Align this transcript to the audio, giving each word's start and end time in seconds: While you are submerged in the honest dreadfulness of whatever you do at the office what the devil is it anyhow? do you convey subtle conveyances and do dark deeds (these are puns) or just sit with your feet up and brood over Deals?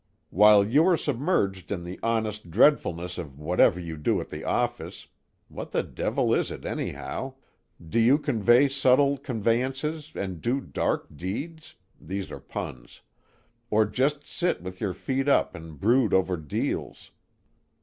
While 0.31 0.65
you 0.67 0.83
are 0.87 0.97
submerged 0.97 1.71
in 1.71 1.83
the 1.83 1.99
honest 2.01 2.49
dreadfulness 2.49 3.19
of 3.19 3.37
whatever 3.39 3.79
you 3.79 3.97
do 3.97 4.19
at 4.19 4.29
the 4.29 4.43
office 4.43 5.05
what 5.47 5.73
the 5.73 5.83
devil 5.83 6.33
is 6.33 6.49
it 6.49 6.65
anyhow? 6.65 7.35
do 7.87 7.99
you 7.99 8.17
convey 8.17 8.67
subtle 8.67 9.19
conveyances 9.19 10.15
and 10.15 10.41
do 10.41 10.59
dark 10.59 11.15
deeds 11.15 11.75
(these 11.99 12.31
are 12.31 12.39
puns) 12.39 13.01
or 13.69 13.85
just 13.85 14.23
sit 14.25 14.63
with 14.63 14.81
your 14.81 14.95
feet 14.95 15.29
up 15.29 15.53
and 15.53 15.79
brood 15.79 16.15
over 16.15 16.35
Deals? 16.35 17.11